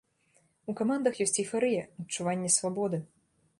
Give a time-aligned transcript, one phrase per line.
[0.73, 3.05] У камандах ёсць эйфарыя, адчуванне свабоды.